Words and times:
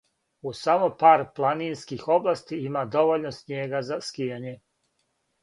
У 0.47 0.51
само 0.59 0.87
пар 1.03 1.19
планинских 1.39 2.07
области 2.15 2.59
има 2.71 2.83
довољно 2.97 3.35
снијега 3.41 3.83
за 3.93 4.01
скијање. 4.09 4.57